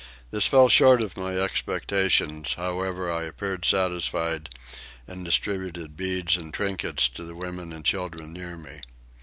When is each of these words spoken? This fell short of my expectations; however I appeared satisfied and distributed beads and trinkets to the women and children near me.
This 0.31 0.47
fell 0.47 0.67
short 0.67 1.03
of 1.03 1.15
my 1.15 1.37
expectations; 1.37 2.55
however 2.55 3.11
I 3.11 3.21
appeared 3.25 3.65
satisfied 3.65 4.49
and 5.07 5.23
distributed 5.23 5.95
beads 5.95 6.37
and 6.37 6.51
trinkets 6.51 7.07
to 7.09 7.23
the 7.23 7.35
women 7.35 7.71
and 7.71 7.85
children 7.85 8.33
near 8.33 8.57
me. 8.57 8.81